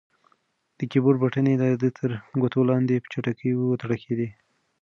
[0.77, 2.09] د کیبورډ بټنې د ده تر
[2.41, 4.29] ګوتو لاندې په چټکۍ وتړکېدې.